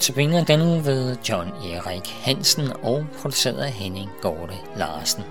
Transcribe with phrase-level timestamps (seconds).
[0.00, 5.24] Notabene den uge ved John Erik Hansen og produceret af Henning Gorte Larsen.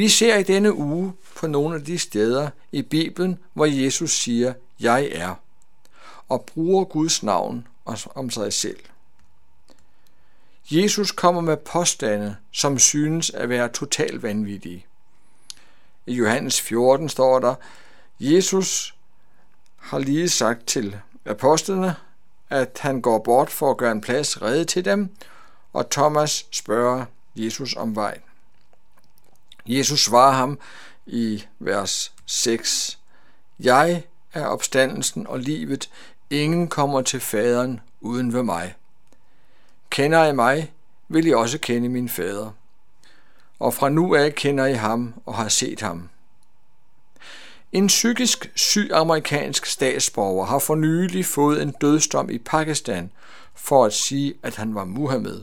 [0.00, 4.54] Vi ser i denne uge på nogle af de steder i Bibelen, hvor Jesus siger,
[4.80, 5.34] jeg er,
[6.28, 7.66] og bruger Guds navn
[8.14, 8.78] om sig selv.
[10.70, 14.86] Jesus kommer med påstande, som synes at være totalt vanvittige.
[16.06, 17.54] I Johannes 14 står der,
[18.20, 18.94] Jesus
[19.76, 21.96] har lige sagt til apostlene,
[22.50, 25.16] at han går bort for at gøre en plads redde til dem,
[25.72, 27.04] og Thomas spørger
[27.36, 28.22] Jesus om vejen.
[29.66, 30.58] Jesus svarer ham
[31.06, 32.98] i vers 6,
[33.60, 34.02] Jeg
[34.32, 35.90] er opstandelsen og livet,
[36.30, 38.74] ingen kommer til faderen uden ved mig.
[39.90, 40.72] Kender I mig,
[41.08, 42.50] vil I også kende min fader.
[43.58, 46.08] Og fra nu af kender I ham og har set ham.
[47.72, 53.10] En psykisk syg amerikansk statsborger har for nylig fået en dødsdom i Pakistan
[53.54, 55.42] for at sige, at han var Muhammed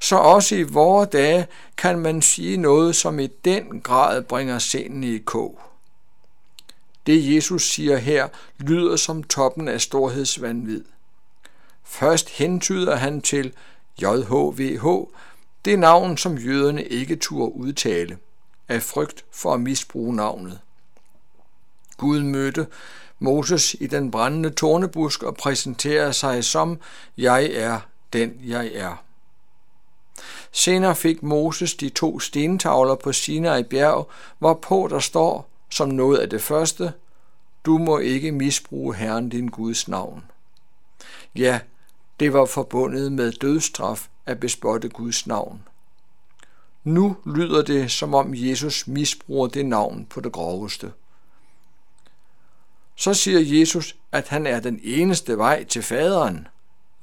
[0.00, 1.46] så også i vore dage
[1.76, 5.60] kan man sige noget, som i den grad bringer scenen i kog.
[7.06, 8.28] Det Jesus siger her,
[8.58, 10.84] lyder som toppen af storhedsvandvid.
[11.84, 13.52] Først hentyder han til
[14.02, 14.86] JHVH,
[15.64, 18.18] det navn, som jøderne ikke turde udtale,
[18.68, 20.60] af frygt for at misbruge navnet.
[21.96, 22.66] Gud mødte
[23.18, 26.80] Moses i den brændende tornebusk og præsenterer sig som,
[27.16, 27.80] jeg er
[28.12, 29.05] den, jeg er.
[30.56, 34.08] Senere fik Moses de to stentavler på Sinai bjerg,
[34.38, 36.92] hvorpå der står, som noget af det første,
[37.64, 40.24] du må ikke misbruge Herren din Guds navn.
[41.34, 41.60] Ja,
[42.20, 45.62] det var forbundet med dødstraf at bespotte Guds navn.
[46.84, 50.92] Nu lyder det, som om Jesus misbruger det navn på det groveste.
[52.94, 56.48] Så siger Jesus, at han er den eneste vej til faderen,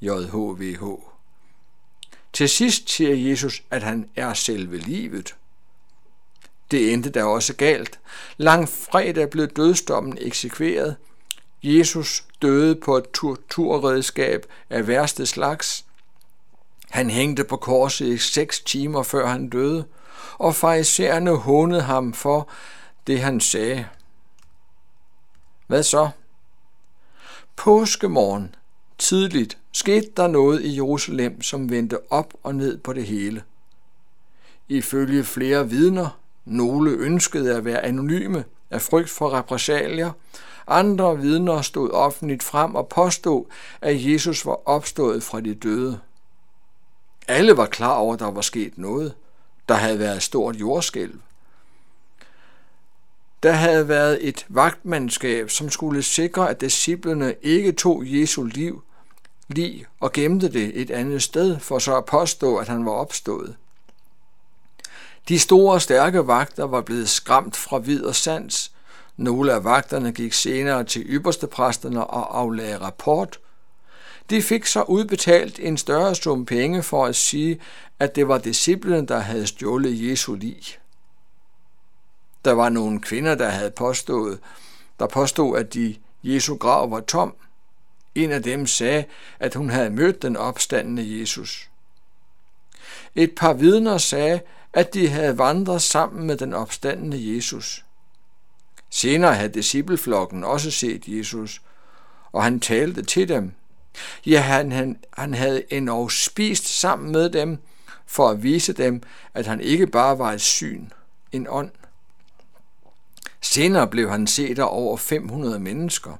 [0.00, 1.13] JHVH.
[2.34, 5.36] Til sidst siger Jesus, at han er selve livet.
[6.70, 8.00] Det endte da også galt.
[8.36, 10.96] Lang fredag blev dødsdommen eksekveret.
[11.62, 15.84] Jesus døde på et torturredskab af værste slags.
[16.90, 19.84] Han hængte på korset i seks timer før han døde,
[20.38, 22.48] og farisæerne hånede ham for
[23.06, 23.88] det, han sagde.
[25.66, 26.10] Hvad så?
[27.56, 28.54] Påskemorgen,
[28.98, 33.42] tidligt, skete der noget i Jerusalem, som vendte op og ned på det hele.
[34.68, 40.12] Ifølge flere vidner, nogle ønskede at være anonyme af frygt for repressalier,
[40.66, 43.44] andre vidner stod offentligt frem og påstod,
[43.80, 46.00] at Jesus var opstået fra de døde.
[47.28, 49.14] Alle var klar over, at der var sket noget.
[49.68, 51.14] Der havde været et stort jordskælv.
[53.44, 58.82] Der havde været et vagtmandskab, som skulle sikre, at disciplene ikke tog Jesu liv,
[59.48, 63.56] lig og gemte det et andet sted, for så at påstå, at han var opstået.
[65.28, 68.72] De store stærke vagter var blevet skræmt fra vid og sans.
[69.16, 73.38] Nogle af vagterne gik senere til ypperste præsterne og aflagde rapport.
[74.30, 77.60] De fik så udbetalt en større sum penge for at sige,
[77.98, 80.78] at det var disciplene, der havde stjålet Jesu lig.
[82.44, 84.38] Der var nogle kvinder, der havde påstået,
[84.98, 87.34] der påstod, at de Jesu grav var tom.
[88.14, 89.04] En af dem sagde,
[89.40, 91.70] at hun havde mødt den opstandende Jesus.
[93.14, 94.40] Et par vidner sagde,
[94.72, 97.84] at de havde vandret sammen med den opstandende Jesus.
[98.90, 101.62] Senere havde discipleflokken også set Jesus,
[102.32, 103.52] og han talte til dem.
[104.26, 107.58] Ja, han, han, han havde endnu spist sammen med dem,
[108.06, 109.02] for at vise dem,
[109.34, 110.88] at han ikke bare var et syn,
[111.32, 111.70] en ånd.
[113.54, 116.16] Senere blev han set af over 500 mennesker.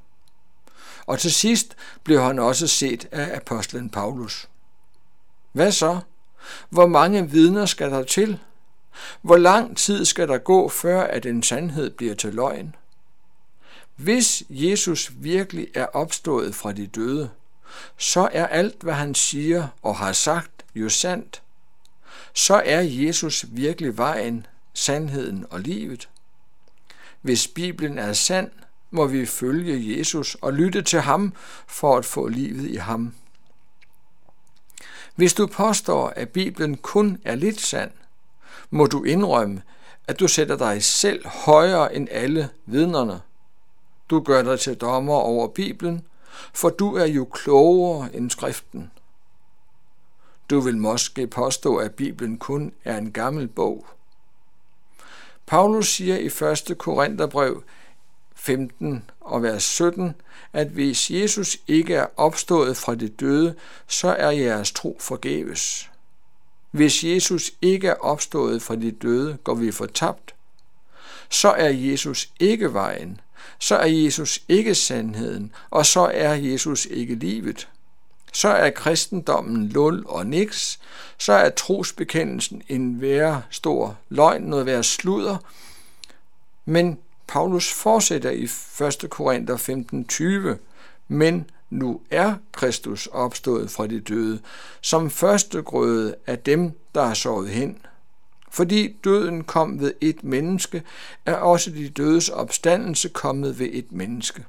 [1.06, 4.48] Og til sidst blev han også set af apostlen Paulus.
[5.52, 6.00] Hvad så?
[6.70, 8.38] Hvor mange vidner skal der til?
[9.22, 12.74] Hvor lang tid skal der gå, før at en sandhed bliver til løgn?
[13.96, 17.30] Hvis Jesus virkelig er opstået fra de døde,
[17.96, 21.42] så er alt, hvad han siger og har sagt, jo sandt.
[22.34, 26.08] Så er Jesus virkelig vejen, sandheden og livet.
[27.24, 28.50] Hvis Bibelen er sand,
[28.90, 31.32] må vi følge Jesus og lytte til ham
[31.66, 33.14] for at få livet i ham.
[35.14, 37.90] Hvis du påstår, at Bibelen kun er lidt sand,
[38.70, 39.62] må du indrømme,
[40.06, 43.20] at du sætter dig selv højere end alle vidnerne.
[44.10, 46.04] Du gør dig til dommer over Bibelen,
[46.52, 48.90] for du er jo klogere end skriften.
[50.50, 53.86] Du vil måske påstå, at Bibelen kun er en gammel bog.
[55.54, 56.26] Paulus siger i
[56.70, 56.78] 1.
[56.78, 57.62] Korintherbrev
[58.36, 60.14] 15 og vers 17,
[60.52, 63.54] at hvis Jesus ikke er opstået fra de døde,
[63.86, 65.90] så er jeres tro forgæves.
[66.70, 70.34] Hvis Jesus ikke er opstået fra de døde, går vi fortabt.
[71.30, 73.20] Så er Jesus ikke vejen,
[73.58, 77.68] så er Jesus ikke sandheden, og så er Jesus ikke livet.
[78.34, 80.80] Så er kristendommen lul og niks,
[81.18, 85.36] så er trosbekendelsen en værre stor løgn, noget værre sludder.
[86.64, 88.42] Men Paulus fortsætter i
[89.04, 89.10] 1.
[89.10, 90.58] Korinther 15:20,
[91.08, 94.40] men nu er Kristus opstået fra de døde,
[94.80, 97.78] som første grøde af dem, der er sovet hen.
[98.50, 100.82] Fordi døden kom ved et menneske,
[101.26, 104.44] er også de dødes opstandelse kommet ved et menneske.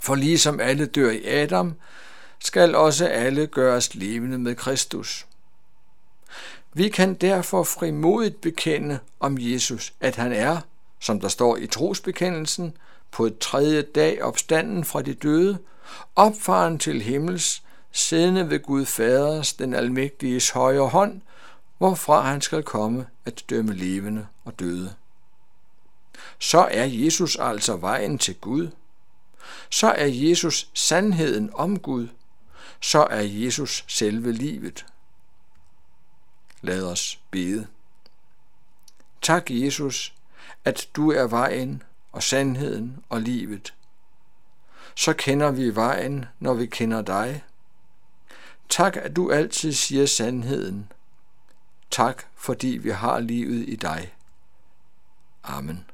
[0.00, 1.74] For ligesom alle dør i Adam,
[2.44, 5.26] skal også alle gøres levende med Kristus.
[6.72, 10.60] Vi kan derfor frimodigt bekende om Jesus, at han er,
[11.00, 12.76] som der står i trosbekendelsen,
[13.10, 15.58] på et tredje dag opstanden fra de døde,
[16.16, 21.20] opfaren til himmels, siddende ved Gud Faders, den almægtiges højre hånd,
[21.78, 24.94] hvorfra han skal komme at dømme levende og døde.
[26.38, 28.68] så er Jesus altså vejen til Gud.
[29.70, 32.08] Så er Jesus sandheden om Gud.
[32.82, 34.86] Så er Jesus selve livet.
[36.60, 37.66] Lad os bede.
[39.20, 40.14] Tak, Jesus,
[40.64, 43.74] at du er vejen og sandheden og livet.
[44.94, 47.44] Så kender vi vejen, når vi kender dig.
[48.68, 50.92] Tak, at du altid siger sandheden.
[51.90, 54.14] Tak, fordi vi har livet i dig.
[55.42, 55.90] Amen.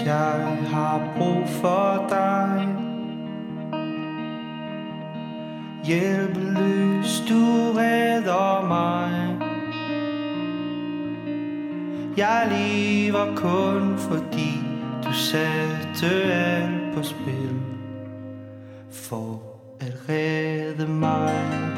[0.00, 2.68] Jeg har brug for dig.
[5.84, 9.38] Hjælpeløs, du redder mig.
[12.16, 14.60] Jeg lever kun fordi
[15.04, 17.60] du satte alt på spil
[18.90, 19.42] For
[19.80, 21.71] at redde mig.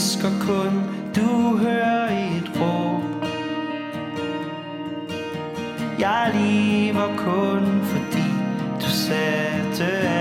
[0.00, 0.74] Visker kun,
[1.16, 3.24] du hører et råb.
[5.98, 8.28] Jeg lever kun fordi
[8.80, 10.19] du satte